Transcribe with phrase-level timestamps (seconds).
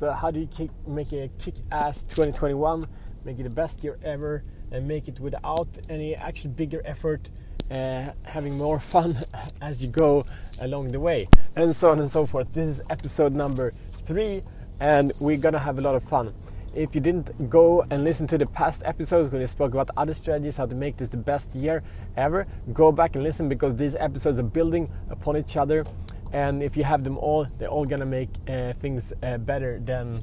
[0.00, 2.86] So, how do you kick, make a kick ass 2021,
[3.26, 4.42] make it the best year ever,
[4.72, 7.28] and make it without any actual bigger effort,
[7.70, 9.14] uh, having more fun
[9.60, 10.24] as you go
[10.62, 12.54] along the way, and so on and so forth?
[12.54, 14.42] This is episode number three,
[14.80, 16.32] and we're gonna have a lot of fun.
[16.74, 20.14] If you didn't go and listen to the past episodes when we spoke about other
[20.14, 21.82] strategies, how to make this the best year
[22.16, 25.84] ever, go back and listen because these episodes are building upon each other.
[26.32, 30.22] And if you have them all, they're all gonna make uh, things uh, better than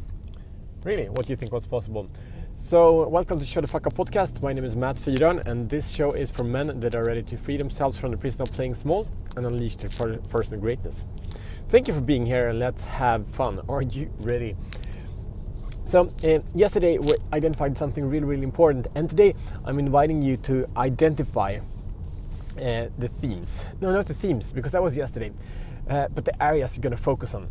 [0.85, 2.09] really what you think was possible.
[2.55, 4.41] So, welcome to Show the Fuck Up podcast.
[4.41, 7.37] My name is Matt Fyron, and this show is for men that are ready to
[7.37, 11.01] free themselves from the prison of playing small and unleash their personal greatness.
[11.65, 13.59] Thank you for being here, let's have fun.
[13.67, 14.55] Are you ready?
[15.83, 19.35] So uh, yesterday we identified something really, really important, and today
[19.65, 21.59] I'm inviting you to identify
[22.57, 23.65] uh, the themes.
[23.81, 25.31] No, not the themes, because that was yesterday,
[25.89, 27.47] uh, but the areas you're going to focus on.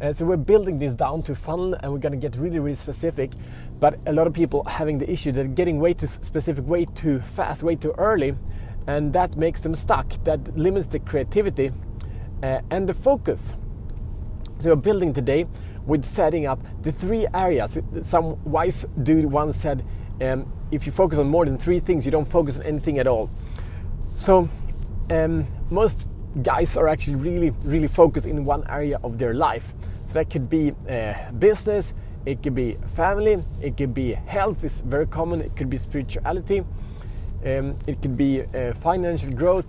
[0.00, 2.74] Uh, so we're building this down to funnel, and we're going to get really, really
[2.74, 3.30] specific.
[3.78, 7.20] But a lot of people having the issue that getting way too specific, way too
[7.20, 8.34] fast, way too early,
[8.86, 10.08] and that makes them stuck.
[10.24, 11.70] That limits the creativity
[12.42, 13.54] uh, and the focus.
[14.58, 15.46] So we're building today
[15.86, 17.78] with setting up the three areas.
[18.02, 19.84] Some wise dude once said,
[20.20, 23.06] um, if you focus on more than three things, you don't focus on anything at
[23.06, 23.30] all.
[24.22, 24.48] So
[25.10, 26.06] um, most
[26.44, 29.72] guys are actually really, really focused in one area of their life.
[30.06, 31.92] So that could be uh, business,
[32.24, 36.60] it could be family, it could be health, it's very common, it could be spirituality,
[37.44, 39.66] um, it could be uh, financial growth,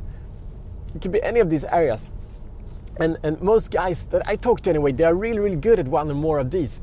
[0.93, 2.11] it could be any of these areas
[2.99, 5.87] and, and most guys that I talk to anyway, they are really, really good at
[5.87, 6.79] one or more of these.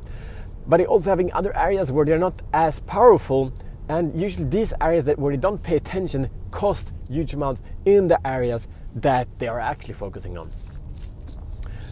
[0.67, 3.53] But they're also having other areas where they're not as powerful.
[3.91, 8.25] And usually these areas that where they don't pay attention cost huge amounts in the
[8.25, 10.49] areas that they are actually focusing on.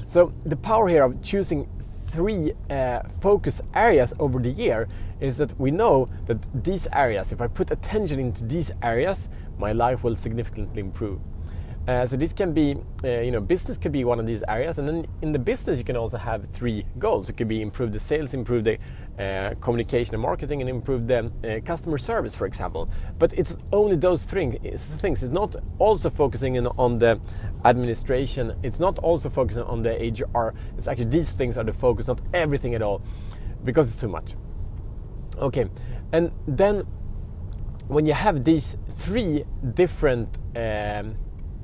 [0.08, 1.68] So the power here of choosing
[2.06, 4.86] three uh, focus areas over the year
[5.20, 9.72] is that we know that these areas, if I put attention into these areas, my
[9.72, 11.18] life will significantly improve.
[11.88, 14.78] Uh, so this can be, uh, you know, business could be one of these areas,
[14.78, 17.30] and then in the business you can also have three goals.
[17.30, 18.78] It could be improve the sales, improve the
[19.18, 22.90] uh, communication and marketing, and improve the uh, customer service, for example.
[23.18, 25.22] But it's only those three things.
[25.22, 27.18] It's not also focusing on the
[27.64, 28.54] administration.
[28.62, 30.52] It's not also focusing on the HR.
[30.76, 33.00] It's actually these things are the focus, not everything at all,
[33.64, 34.34] because it's too much.
[35.38, 35.70] Okay,
[36.12, 36.80] and then
[37.86, 41.16] when you have these three different um,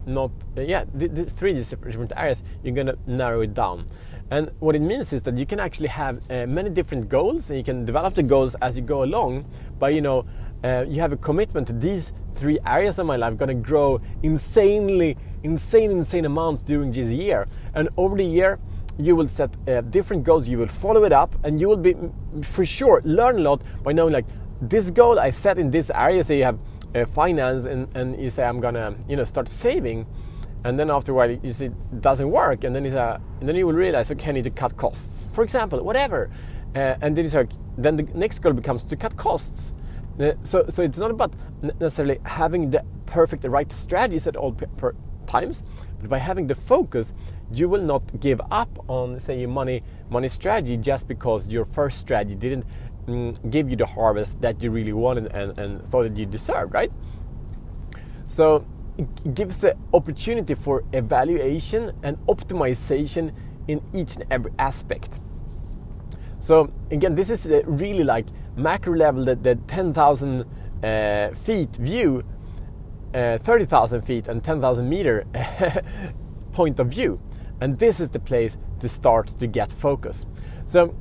[0.06, 3.86] not uh, yeah the, the three different areas you're to narrow it down.
[4.30, 7.58] And what it means is that you can actually have uh, many different goals and
[7.58, 9.46] you can develop the goals as you go along
[9.78, 10.24] but you know
[10.64, 15.16] uh, you have a commitment to these three areas of my life to grow insanely
[15.42, 17.46] insane insane amounts during this year.
[17.74, 18.58] And over the year
[18.98, 21.94] you will set uh, different goals you will follow it up and you will be
[22.42, 24.26] for sure learn a lot by knowing like
[24.60, 26.58] this goal i set in this area so you have
[26.94, 30.06] uh, finance and, and you say I'm gonna you know start saving.
[30.64, 32.64] And then after a while you see it doesn't work.
[32.64, 35.26] And then, it's a, and then you will realize okay I need to cut costs.
[35.32, 36.30] For example whatever.
[36.74, 39.72] Uh, and then, it's like, then the next goal becomes to cut costs.
[40.18, 41.32] Uh, so, so it's not about
[41.62, 44.56] necessarily having the perfect right strategies at all
[45.26, 45.62] times
[46.00, 47.12] but by having the focus
[47.52, 51.98] you will not give up on say your money money strategy just because your first
[52.00, 52.64] strategy didn't
[53.50, 56.90] give you the harvest that you really wanted and, and thought that you deserved, right?
[58.28, 58.64] So
[58.96, 63.34] it gives the opportunity for evaluation and optimization
[63.68, 65.18] in each and every aspect.
[66.38, 68.26] So again, this is really like
[68.56, 70.44] macro level, the, the 10,000
[70.82, 72.24] uh, feet view,
[73.14, 75.26] uh, 30,000 feet and 10,000 meter
[76.52, 77.20] point of view.
[77.60, 80.26] And this is the place to start to get focus.
[80.66, 80.94] So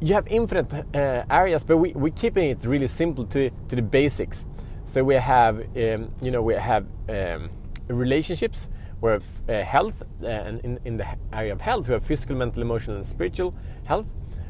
[0.00, 3.82] you have infinite uh, areas, but we, we're keeping it really simple to, to the
[3.82, 4.44] basics.
[4.84, 7.50] So we have, um, you know, we have um,
[7.88, 8.68] relationships,
[9.00, 12.36] we have uh, health, uh, and in, in the area of health, we have physical,
[12.36, 14.06] mental, emotional, and spiritual health.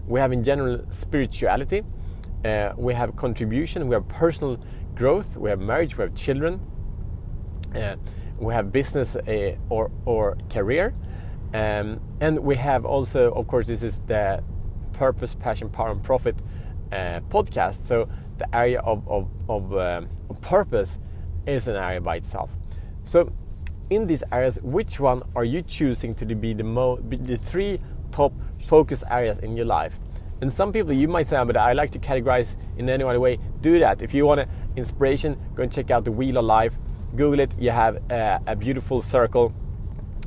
[0.06, 1.82] We have, in general, spirituality.
[2.44, 3.88] Uh, we have contribution.
[3.88, 4.58] We have personal
[4.94, 5.36] growth.
[5.36, 5.96] We have marriage.
[5.96, 6.60] We have children.
[7.74, 7.96] Uh,
[8.38, 9.16] we have business
[9.70, 10.94] or or career,
[11.54, 14.42] um, and we have also, of course, this is the
[14.96, 16.36] Purpose, Passion, Power, and Profit
[16.92, 17.86] uh, podcast.
[17.86, 18.08] So
[18.38, 20.98] the area of, of, of, um, of purpose
[21.46, 22.50] is an area by itself.
[23.04, 23.30] So
[23.90, 28.32] in these areas, which one are you choosing to be the, mo- the three top
[28.66, 29.94] focus areas in your life?
[30.40, 33.38] And some people you might say, but I like to categorize in any other way.
[33.60, 34.02] Do that.
[34.02, 36.74] If you want inspiration, go and check out the Wheel of Life.
[37.14, 37.58] Google it.
[37.58, 39.52] You have uh, a beautiful circle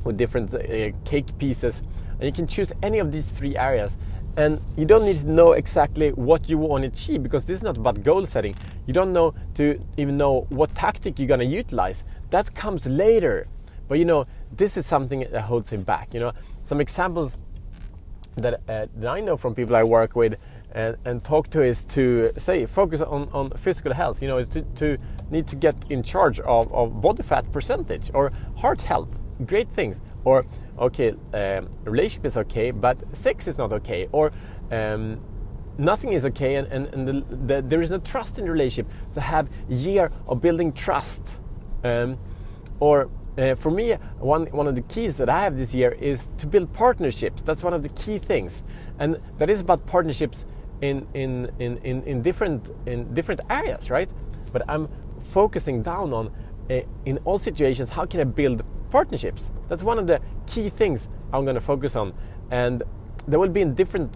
[0.06, 1.84] with different uh, cake pieces,
[2.20, 3.98] and you can choose any of these three areas
[4.40, 7.64] and you don't need to know exactly what you want to achieve because this is
[7.64, 8.56] not about goal setting.
[8.88, 12.06] You don't know to even know what tactic you're gonna utilize.
[12.30, 13.48] That comes later.
[13.90, 14.26] But you know,
[14.56, 16.14] this is something that holds him back.
[16.14, 16.32] You know,
[16.66, 17.44] some examples
[18.38, 20.42] that, uh, that I know from people I work with
[20.72, 24.22] and, and talk to is to say focus on, on physical health.
[24.22, 24.98] You know, is to, to
[25.32, 29.10] need to get in charge of, of body fat percentage or heart health.
[29.46, 30.00] Great things.
[30.26, 30.46] Or
[30.78, 34.32] okay, um, relationship is okay, but sex is not okay, or
[34.72, 35.20] um,
[35.78, 38.92] nothing is okay, and, and, and the, the, there is no trust in relationship.
[39.12, 41.40] So have year of building trust,
[41.84, 42.18] um,
[42.80, 46.28] or uh, for me, one one of the keys that I have this year is
[46.40, 47.42] to build partnerships.
[47.42, 48.64] That's one of the key things,
[49.00, 50.46] and that is about partnerships
[50.82, 54.10] in in in in, in different in different areas, right?
[54.52, 54.90] But I'm
[55.30, 56.32] focusing down on
[56.70, 59.52] uh, in all situations how can I build partnerships.
[59.68, 62.14] That's one of the key things I'm going to focus on,
[62.52, 62.84] and
[63.28, 64.14] there will be in different,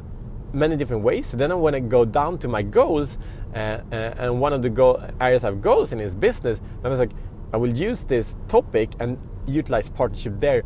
[0.54, 1.28] many different ways.
[1.28, 3.18] So then I want to go down to my goals,
[3.54, 6.60] uh, uh, and one of the goal, areas I have goals in is business.
[6.82, 7.12] Then I was like,
[7.54, 9.18] I will use this topic and
[9.48, 10.64] utilize partnership there.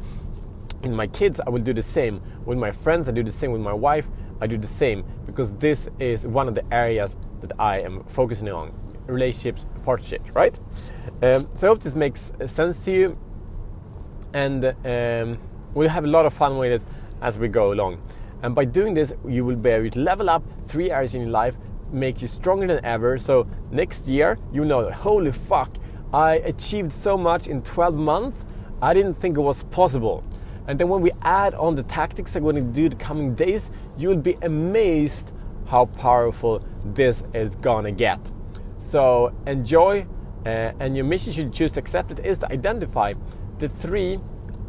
[0.84, 2.22] In my kids, I will do the same.
[2.46, 3.52] With my friends, I do the same.
[3.52, 4.06] With my wife,
[4.40, 8.50] I do the same because this is one of the areas that I am focusing
[8.50, 8.72] on
[9.08, 10.58] relationships, partnerships, right?
[11.24, 13.18] Um, so I hope this makes sense to you
[14.38, 15.40] and um,
[15.74, 16.82] we'll have a lot of fun with it
[17.22, 18.00] as we go along.
[18.44, 21.32] And by doing this, you will be able to level up three areas in your
[21.32, 21.56] life,
[21.92, 23.18] make you stronger than ever.
[23.18, 25.72] So next year, you know, holy fuck,
[26.14, 28.38] I achieved so much in 12 months.
[28.80, 30.24] I didn't think it was possible.
[30.68, 33.72] And then when we add on the tactics I'm going to do the coming days,
[33.98, 35.32] you will be amazed
[35.66, 38.20] how powerful this is gonna get.
[38.78, 40.06] So enjoy,
[40.46, 43.14] uh, and your mission should choose to accept it is to identify
[43.60, 44.20] the three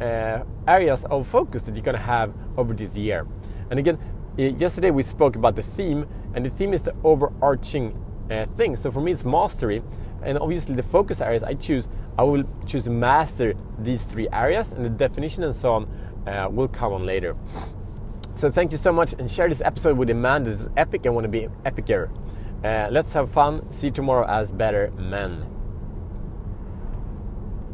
[0.01, 3.27] uh, areas of focus that you're going to have over this year.
[3.69, 3.97] And again,
[4.37, 7.93] yesterday we spoke about the theme, and the theme is the overarching
[8.31, 8.75] uh, thing.
[8.75, 9.81] So for me, it's mastery,
[10.23, 11.87] and obviously the focus areas I choose,
[12.17, 16.67] I will choose master these three areas, and the definition and so on uh, will
[16.67, 17.35] come on later.
[18.35, 21.05] So thank you so much, and share this episode with a man that is epic
[21.05, 22.09] and want to be epicer.
[22.63, 23.69] Uh, let's have fun.
[23.71, 25.58] See you tomorrow as better men.